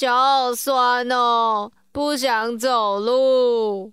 [0.00, 3.92] 脚好酸哦，不想走路。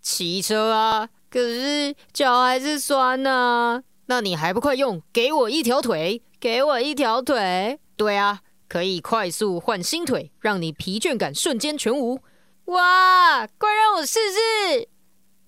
[0.00, 3.82] 骑车啊，可是脚还是酸呢。
[4.06, 5.02] 那你还不快用？
[5.12, 7.80] 给我一条腿，给我一条腿。
[7.96, 12.20] 对啊，可以快速换新腿，让你疲倦感瞬间全无。
[12.66, 14.88] 哇，快让我试试。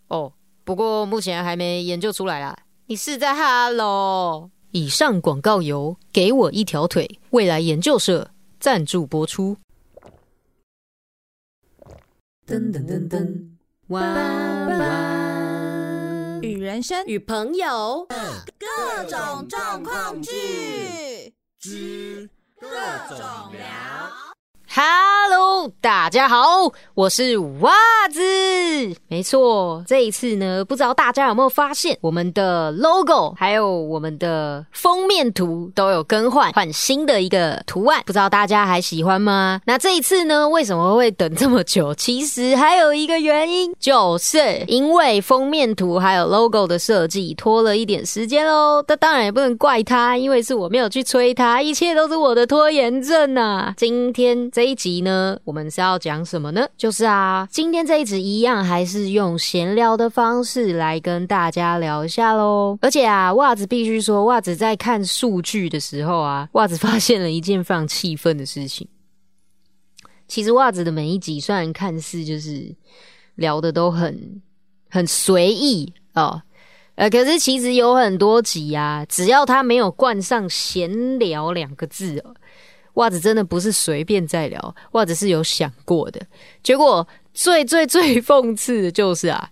[0.09, 0.33] 哦，
[0.65, 2.59] 不过目前还没研究出来啦。
[2.87, 4.51] 你是在哈喽？
[4.73, 8.29] 以上广告由给我一条腿未来研究社
[8.59, 9.57] 赞助播出。
[12.47, 13.51] 噔噔噔噔，
[13.89, 14.03] 弯
[14.79, 17.07] 弯与人生。
[17.07, 18.07] 与朋友。
[18.59, 21.35] 各种状况剧。
[21.59, 22.29] 之
[22.61, 22.69] 各
[23.09, 23.19] 种
[23.53, 24.22] 聊。
[24.75, 27.73] Hello，大家好，我是袜
[28.11, 28.23] 子。
[29.07, 39.61] 没错，这一次呢，不知道大家有没有发现，我们的 logo 还有我们的封面图都有更换，换新的一个图案，不知道大家还喜欢吗？
[39.67, 41.95] 那这一次呢，为什么会等这么久？
[41.95, 48.83] 其实还有一个原因，就是因为封面图还有 logo 的设计拖了一点时间喽。
[48.89, 53.75] 那当然也不能怪他，因为是我没有去催他，一切都是我的拖延症呐。
[53.77, 54.62] 今天这。
[54.63, 56.65] 这一集呢，我们是要讲什么呢？
[56.77, 62.79] 就是啊，今天这一集一样，还是用闲聊的方式来跟大家聊一下喽。
[62.81, 68.87] 而且啊，袜子必须说，袜子在看数据的时候啊，袜子发现了一件非常气愤的事情。
[70.29, 72.73] 其实袜子的每一集虽然看似就是
[73.35, 74.41] 聊的都很
[74.89, 76.41] 很随意哦，
[76.95, 82.25] 呃，可是其实有很多集啊，只要他没有冠上“闲聊”两个字。
[82.95, 86.21] 袜子真的不是随便在聊，袜子是有想过的。
[86.63, 89.49] 结果最最最讽刺的就是啊，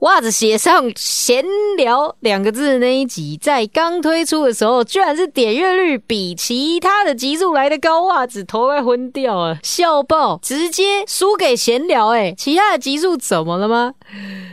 [0.00, 1.44] 袜子写上“闲
[1.76, 12.08] 聊”两个字的那一集，在刚推出的时候，居然是点阅率比其他的集数来的高，袜子头快昏掉了，笑爆，直接输给闲聊。
[12.08, 13.94] 哎，其他的集数怎么了吗？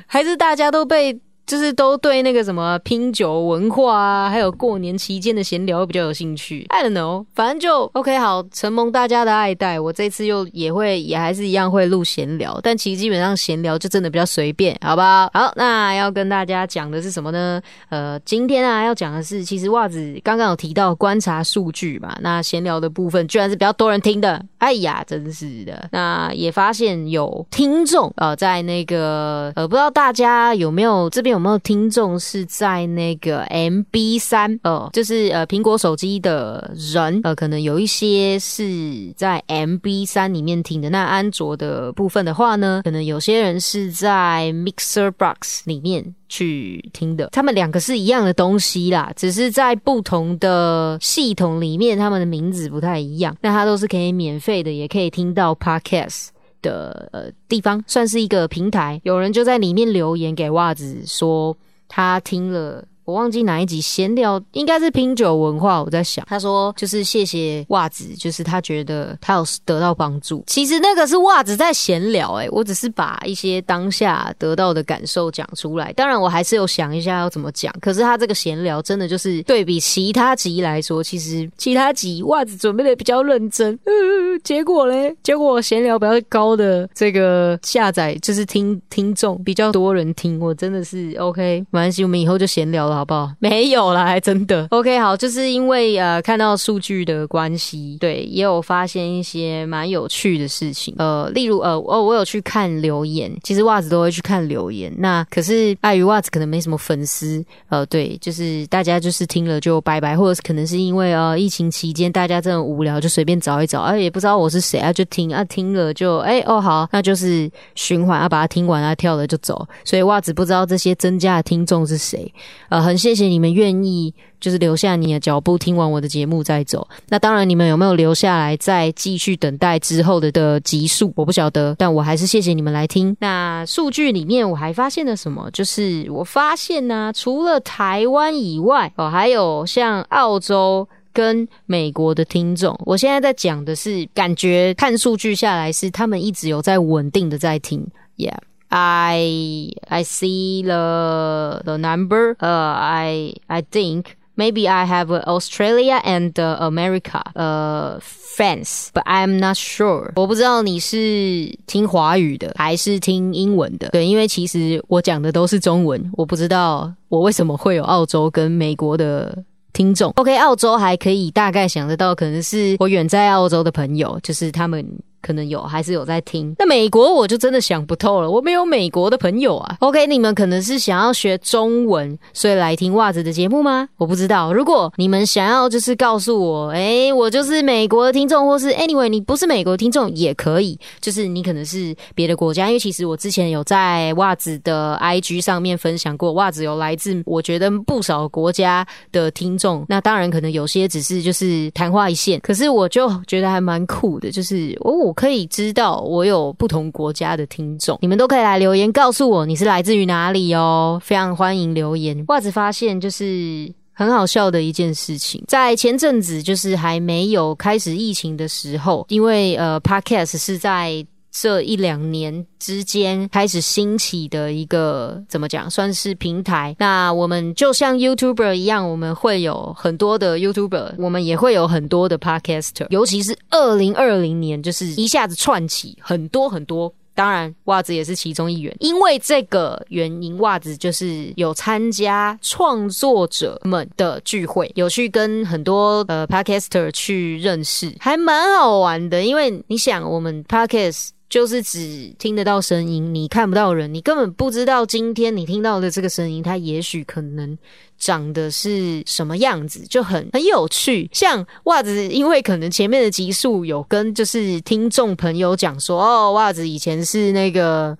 [0.08, 1.20] 还是大家都被？
[1.46, 6.66] 就是都对那个什么拼酒文化啊，还有过年期间的闲聊比较有兴趣。
[6.70, 15.30] I don't know，反正就 OK，好，承蒙大家的爱戴，我这次又也会也还是一样会录闲聊，但其实基本上闲聊就真的比较随便，好不好？
[15.34, 17.62] 好，那要跟大家讲的是什么呢？
[17.90, 25.90] 呃，今天啊要讲的是，其实袜子刚刚有提到观察数据嘛，那闲聊的部分居然是比较多人听的，哎呀，真是的。
[25.92, 31.33] 那也发现有听众呃，在那个呃，不知道大家有没有这边。
[31.34, 40.90] 有没有听众是在那个 MB 三哦，就是呃苹果手机的人呃，可能有一些是在 MB 三里面听的。
[40.90, 47.30] 那安卓的部分的话呢，可能有些人是在 Mixer Box 里面去听的。
[47.32, 53.36] 他们两个是一样的东西啦，只是在不同的系统里面，他们的名字不太一样。
[53.42, 56.28] 那它都是可以免费的，也可以听到 Podcast。
[56.64, 61.56] 的呃地方算是一个平台，有人就在里面留言给袜子说
[61.88, 62.84] 他听了。
[63.06, 65.84] 我忘记哪一集闲聊，应该是拼酒文化。
[65.84, 70.44] 我在想，他说就是谢谢袜子，就是他觉得他有得到帮助。
[70.48, 75.92] 其实那个是袜子在闲聊，诶，我只是把一些当下得到的感受讲出来。
[75.94, 77.74] 当然，我还是有想一下要怎么讲。
[77.82, 83.78] 可是他这个闲聊真的就是对比其他集来说，其实其他集袜子准备的比较认真。
[84.44, 92.93] 结果嘞，结果闲聊比较高的这个下载就是听听众比较多人听，我真的是 OK，没关系，我们以后就闲聊了。
[92.94, 93.32] 好不好？
[93.40, 94.68] 没有啦，还真的。
[94.72, 100.94] OK，好，就是因为呃看到数据的关系，对，也有发现一些蛮有趣的事情。
[100.98, 104.94] 呃，例如呃哦，我有去看留言，其实袜子都会去看留言。
[104.98, 119.68] 那可是碍于袜子可能没什么粉丝，呃，对，就是大家就是听了就拜拜，或者是可能是因为呃疫情期间大家真的无聊，就随便找一找，啊也不知道我是谁啊，就听啊听了就哎哦好，那就是循环啊把它听完啊跳了就走。
[119.84, 122.32] 所以袜子不知道这些增加的听众是谁，
[122.70, 122.83] 呃。
[122.84, 126.88] 很谢谢你们愿意就是留下你的脚步，听完我的节目再走。
[127.08, 131.76] 那当然，你们有没有留下来再继续等待之后的的集数，我不晓得。
[131.80, 133.16] 但我还是谢谢你们来听。
[133.20, 135.50] 那数据里面我还发现了什么？
[135.52, 142.78] 就是我发现呢，除了台湾以外，哦，还有像澳洲跟美国的听众。
[142.86, 147.86] 我现在在讲的是，感觉看数据下来是他们一直有在稳定的在听
[148.18, 148.38] ，Yeah。
[148.76, 152.36] I I see the the number.
[152.40, 159.58] Uh, I I think maybe I have Australia and America uh fans, but I'm not
[159.58, 160.14] sure.
[160.16, 163.90] 我不知道你是听华语的还是听英文的。
[163.90, 169.38] 对，因为其实我讲的都是中文，我不知道我为什么会有澳洲跟美国的
[169.72, 170.12] 听众。
[170.16, 174.84] OK，澳洲还可以大概想得到，可能是我远在澳洲的朋友，就是他们。
[175.24, 176.54] 可能有，还是有在听。
[176.60, 179.78] 那美国我就真的想不透了，我没有美国的朋友啊。
[179.80, 183.88] OK，你们可能是想要学中文，所以来听袜子的节目吗？
[183.98, 184.52] 我不知道。
[184.52, 192.68] 如果你们想要就是告诉我，哎，我就是美国的听众，或是 Anyway，你不是美国听众也可以，就是你可能是别的国家。
[192.68, 199.86] 因为其实我之前有在袜子的 IG 上面分享过，袜子有来自我觉得不少国家的听众。
[199.88, 205.13] 那当然可能有些只是就是昙花一现，可是我就觉得还蛮酷的，就是哦。
[205.14, 212.24] 可以知道我有不同国家的听众，你们都可以来留言告诉我你是来自于哪里哦，非常欢迎留言。
[212.28, 221.06] 袜子发现就是很好笑的一件事情，在前阵子就是还没有开始疫情的时候，因为呃，Podcast 是在。
[221.36, 226.76] 这一两年之间开始兴起的一个怎么讲，算是平台。
[226.78, 232.86] 那我们就像 YouTuber 一样，我们会有很多的 YouTuber，我们也会有很多的 Podcaster。
[232.92, 236.94] 尤其是二零二零年，就是一下子串起很多很多。
[237.16, 238.76] 当然，袜子也是其中一员。
[238.80, 249.24] 因为这个原因，袜子就是有参加创作者们的聚会，有去跟很多呃 Podcaster 去认识，还蛮好玩的。
[249.24, 251.10] 因为你想，我们 Podcast。
[251.30, 257.58] 就是只听得到声音，你看不到人，你根本不知道今天你听到的这个声音，它也许可能
[258.04, 261.10] 长的是什么样子，就很很有趣。
[261.14, 267.98] 像袜子，因为可能前面的集数有跟就是听众朋友讲说，哦，袜子以前是那个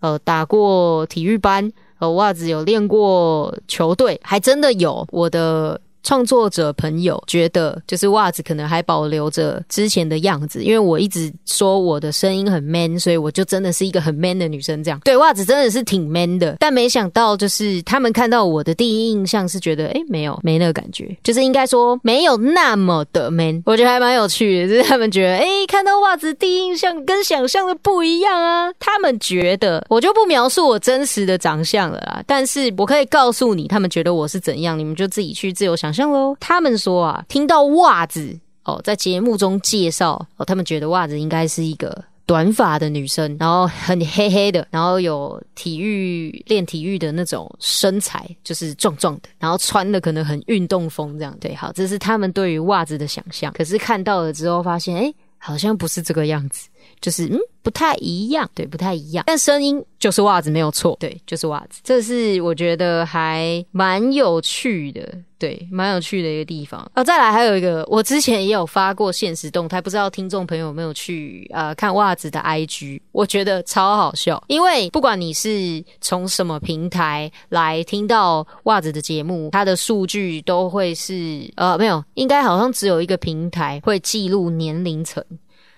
[0.00, 5.80] 呃打过体育班，呃，袜子有练过球队，还真的有我的。
[6.04, 14.84] 创作者朋友觉得，就是袜子可能还保留着之前的样子，因为我一直说我的声音很 man，所以我就真的是一个很 man 的女生。
[14.84, 23.62] 这样对袜子真的是挺 man 的，但没想到就是他们看到我的第一印象是觉得，哎，没有没那个感觉，就是应该说没有那么的 man。
[23.64, 28.70] 我觉得还蛮有趣的，就是他们觉得，哎，看到袜子第一印象跟想象的不一样啊。
[28.78, 35.93] 他们觉得我就不描述我真实的长相了啦，但是我可以告诉你，他们觉得我是怎样，你们就自己去自由想。
[35.94, 51.36] 像喽，他们说啊，听到袜子哦，在节目中介绍哦，他们觉得袜子应该是一个短发的女生，然后很黑黑的，然后有体育练体育的那种身材，就是壮壮的，然后穿的可能很运动风这样。
[51.38, 53.52] 对，好，这是他们对于袜子的想象。
[53.52, 56.68] 可是看到了之后，发现哎，好像不是这个样子，
[57.00, 57.38] 就是嗯。
[57.64, 59.24] 不太一样，对，不太一样。
[59.26, 61.80] 但声音就是袜子，没有错，对，就是袜子。
[61.82, 66.86] 这是我觉得还蛮有趣的，对，蛮有趣的一个地方。
[66.92, 73.00] 啊，再来还有一个，我之前也有发过现实动态，不知道听众朋友有没有去呃看袜子的 IG？
[73.12, 85.24] 我觉得超好笑，因为不管你是从什么平台来听到袜子的节目，它的数据都会是呃没有，应该好像只有一个平台会记录年龄层。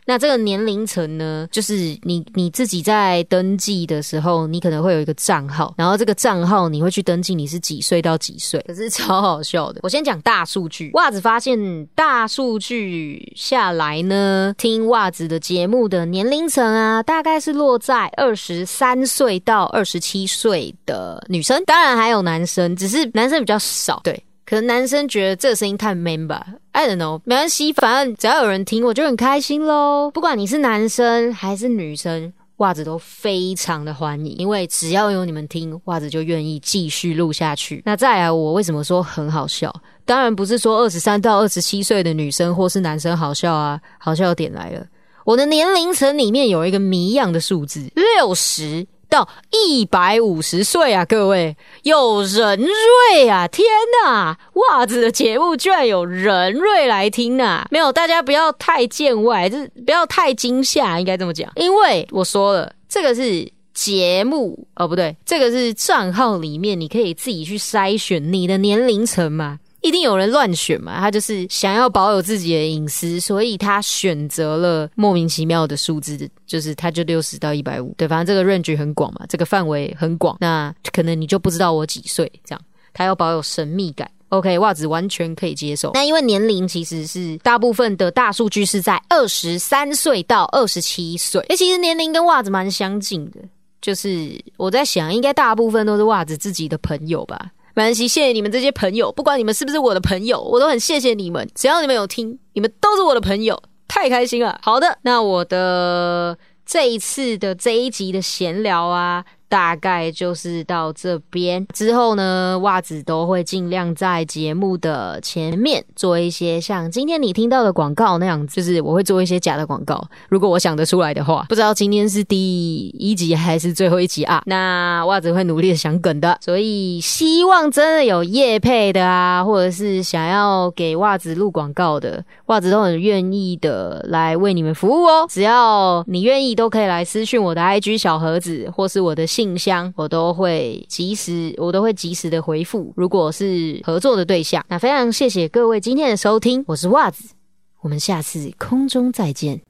[0.06, 9.80] 那这个年龄层呢，就是你你自己在登记的时候，你可能会有一个账号，然后这个账号你会去登记你是几岁到几岁，可是超好笑的。
[9.82, 24.22] 我先讲大数据，袜子发现大数据下来呢，听袜子的节目的年龄层啊，大概是落在二十三岁到二十七岁的女生，当然还有男生，只是男生比较少，对。
[24.48, 30.08] 可能男生觉得这个声音太 man 吧，I don't know，没关系，反正只要有人听，我就很开心喽。
[30.14, 37.82] 不管你是男生还是女生，袜子都非常的欢迎，因为只要有你们听，袜子就愿意继续录下去。
[37.84, 39.74] 那再来，我为什么说很好笑？
[40.04, 44.86] 当然不是说二十三到二十七岁的女生或是男生好笑啊，好笑点来了，
[45.24, 48.86] 我的年龄层里面有一个谜样的数字，六十。
[49.08, 53.46] 到一百五十岁啊，各位有人瑞啊！
[53.48, 53.66] 天
[54.04, 57.66] 哪，袜子的节目居然有人瑞来听呐！
[57.70, 61.50] 没有，大家不要太见外，就是不要太惊吓，应该这么讲。
[61.56, 69.58] 因为我说了，这个是节目哦，不对，这个是账号里面，你可以自己去筛选你的年龄层嘛。
[69.82, 70.98] 一定有人乱选嘛？
[70.98, 82.60] 他就是想要保有自己的隐私，所以他选择了莫名其妙的数字，就是他就六十到一百五，对，反正这个 range 很广嘛，这个范围很广，那可能你就不知道我几岁这样。
[82.92, 85.90] 他要保有神秘感，OK，袜子完全可以接受。
[85.92, 93.40] 那因为年龄其实是大部分的大数据是在二十三岁到二十七岁，哎，其实年龄跟袜子蛮相近的，
[93.82, 97.50] 就是我在想，应该大部分都是袜子自己的朋友吧。
[97.76, 101.46] 蛮西，谢谢你们这些朋友，不管你们是不是我的朋友，我都很谢谢你们。
[101.54, 104.58] 只要你们有听，你们都是我的朋友，太开心了。
[104.62, 121.46] 好的，那我的这一次的这一集的闲聊啊，大概就是到这边之后呢，袜子都会尽量在节目的前面做一些像今天你听到的广告那样，就是我会做一些假的广告，如果我想得出来的话。
[121.48, 124.42] 不知道今天是第一集还是最后一集啊？
[124.46, 135.26] 那袜子会努力的想梗的，所以希望真的有业配的啊，或者是想要给袜子录广告的，袜子都很愿意的来为你们服务哦。
[135.28, 142.90] 只要你愿意，都可以来私讯我的 IG 小盒子，或是我的信箱，我都会及时，我都会及时的回复。
[142.96, 147.34] 如果是合作的对象，那非常谢谢各位今天的收听，我是袜子，
[147.82, 149.60] 我们下次空中再见。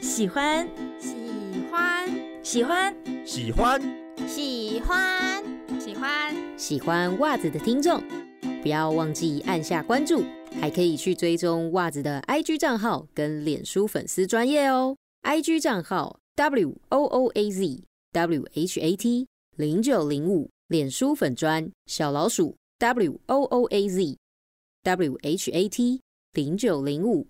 [0.00, 1.14] 喜欢，喜
[1.70, 2.10] 欢，
[2.42, 2.92] 喜欢，
[3.24, 3.80] 喜欢，
[4.26, 5.44] 喜欢，
[5.78, 8.02] 喜欢，喜欢袜子的听众，
[8.66, 10.24] 不要忘记按下关注，
[10.60, 14.96] 还可以去追踪袜子的 IG 账号跟脸书粉丝专业哦。
[15.22, 23.88] IG 账号 W O O A Z W H A T 零九零五，脸书粉砖小老鼠 W O O A
[23.88, 24.16] Z
[24.82, 26.00] W H A T
[26.32, 27.24] 零九零五。